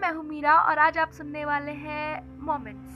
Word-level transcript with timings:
मैं 0.00 0.12
हूँ 0.12 0.24
मीरा 0.24 0.54
और 0.58 0.78
आज 0.78 0.98
आप 0.98 1.10
सुनने 1.10 1.44
वाले 1.44 1.72
हैं 1.72 2.38
मोमेंट्स। 2.38 2.90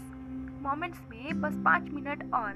मोमेंट्स 0.63 1.01
में 1.11 1.41
बस 1.41 1.57
पाँच 1.65 1.91
मिनट 1.91 2.22
और 2.35 2.51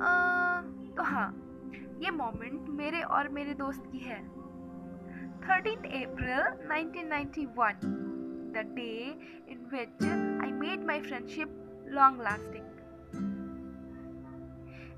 आ, 0.00 0.60
तो 0.96 1.02
हाँ 1.02 1.28
ये 1.98 2.10
मोमेंट 2.10 2.68
मेरे 2.68 3.00
और 3.00 3.28
मेरे 3.28 3.54
दोस्त 3.54 3.84
की 3.92 3.98
है। 3.98 4.18
Thirteen 5.40 5.78
April 6.00 6.42
1991 6.66 7.84
the 8.54 8.64
day 8.74 8.90
in 9.48 9.58
which 9.72 10.04
I 10.44 10.52
made 10.52 10.86
my 10.86 11.00
friendship 11.00 11.48
long 11.88 12.22
lasting. 12.22 12.64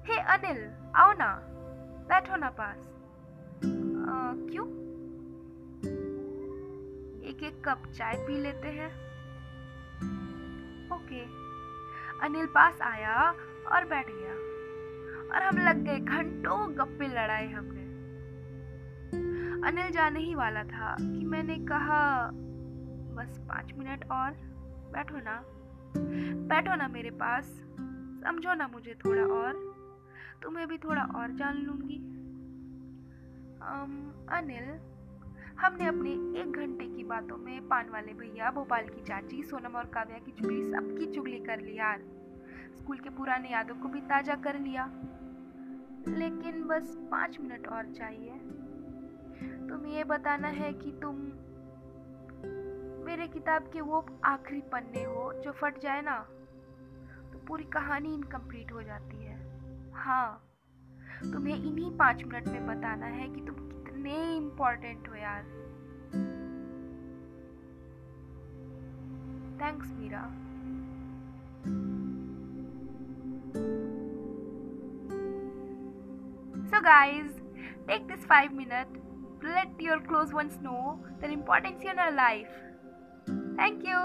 हे 0.09 0.19
अनिल 0.35 0.93
आओ 0.97 1.13
ना 1.13 1.33
बैठो 2.09 2.37
ना 2.37 2.51
पास। 2.51 2.89
क्यों? 4.51 4.88
एक 7.39 7.45
एक 7.45 7.69
कप 7.69 7.83
चाय 7.87 8.15
पी 8.15 8.41
लेते 8.41 8.69
हैं। 8.69 8.89
ओके। 10.91 11.21
अनिल 12.27 12.47
पास 12.47 12.81
आया 12.83 13.31
और 13.73 13.85
बैठ 13.85 14.07
गया। 14.09 14.33
और 15.35 15.43
हम 15.43 15.57
लग 15.57 15.77
गए, 15.77 15.99
घंटों 15.99 16.79
गप्पे 16.79 17.09
लड़ाए 17.09 17.49
हमने। 17.49 17.81
अनिल 19.69 19.91
जाने 19.91 20.21
ही 20.21 20.35
वाला 20.35 20.65
था 20.65 20.95
कि 20.95 21.25
मैंने 21.25 21.59
कहा, 21.59 22.31
बस 23.15 23.39
पाँच 23.49 23.73
मिनट 23.73 24.11
और, 24.11 24.31
बैठो 24.93 25.17
ना। 25.17 25.43
बैठो 26.49 26.75
ना 26.75 26.89
मेरे 26.89 27.11
पास, 27.11 27.45
समझो 28.25 28.55
ना 28.55 28.69
मुझे 28.69 28.95
थोड़ा 29.05 29.23
और। 29.23 29.53
तुम्हें 30.43 30.69
भी 30.69 30.79
थोड़ा 30.79 31.03
और 31.03 31.31
जान 31.31 31.57
लूँगी। 31.57 32.19
अनिल 34.37 34.98
हमने 35.59 35.87
अपने 35.87 36.11
एक 36.11 36.53
घंटे 36.53 36.85
की 36.97 37.05
बातों 37.05 37.37
में 37.37 37.69
पान 37.69 37.89
वाले 37.89 38.13
भैया, 38.13 38.51
भोपाल 38.51 38.85
की 38.85 39.03
चाची, 39.03 39.43
सोनम 39.43 39.77
और 39.77 39.85
काव्या 39.85 40.19
की 40.19 40.31
चुगली, 40.31 40.71
सबकी 40.71 41.13
चुगली 41.13 41.39
कर 41.39 41.61
ली 41.61 41.79
यार। 41.79 42.03
स्कूल 42.79 42.99
के 42.99 43.11
पुराने 43.11 43.49
यादों 43.49 43.75
को 43.75 43.89
भी 43.89 44.01
ताज़ा 44.01 44.35
कर 44.35 44.59
लिया। 44.59 44.87
लेकिन 46.09 46.65
बस 46.65 46.97
पाँच 47.11 47.41
मिनट 47.41 47.69
और 47.69 47.87
चाहिए। 47.87 48.33
तुम 49.69 49.87
ये 49.87 50.05
बताना 50.05 50.49
है 50.49 50.73
कि 50.73 50.99
तुम 51.03 51.17
मेरे 53.07 53.27
किताब 53.27 53.71
के 53.73 53.81
वो 53.81 54.07
आखिरी 54.25 54.61
पन्ने 54.61 55.05
हो 55.05 55.33
जो 55.45 55.53
फट 55.53 55.79
जाए 55.79 56.03
ना 56.03 56.19
तो 57.33 57.39
पूरी 57.47 57.65
कहानी 57.65 58.15
इनकम्प्लीट 58.15 58.73
हो 58.73 58.83
जाती 58.83 59.25
है। 59.25 59.37
हाँ 59.93 60.45
तुम्हें 61.33 61.57
इन्हीं 61.57 61.97
पाँच 61.97 62.25
मिनट 62.25 62.49
में 62.49 62.67
बताना 62.67 63.07
है 63.07 63.29
कि 63.29 63.41
तुम 63.41 63.55
कितने 63.98 64.16
इम्पोर्टेंट 64.38 65.08
हो 65.10 65.16
यार 65.16 65.44
thanks 69.62 69.92
Meera 70.00 70.24
So 76.74 76.80
guys, 76.82 77.26
take 77.88 78.08
this 78.08 78.24
5 78.26 78.52
minutes 78.52 79.00
to 79.42 79.48
let 79.48 79.80
your 79.80 80.00
close 80.00 80.34
ones 80.34 80.58
know 80.60 81.00
the 81.22 81.28
importance 81.28 81.84
in 81.84 81.98
your 81.98 82.12
life. 82.12 82.48
Thank 83.58 83.84
you. 83.86 84.00